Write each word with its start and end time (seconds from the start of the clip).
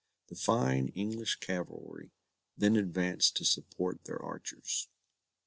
The 0.29 0.35
fine 0.35 0.87
English 0.95 1.35
cavalry 1.35 2.09
then 2.57 2.75
advanced 2.75 3.37
to 3.37 3.45
support 3.45 4.05
their 4.05 4.19
archers. 4.19 4.89